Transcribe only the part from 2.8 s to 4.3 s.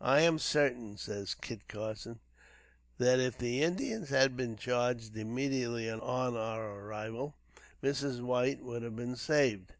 "that if the Indians